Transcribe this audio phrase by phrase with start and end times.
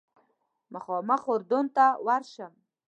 [0.73, 2.53] مخامخ اردن ته ورشم.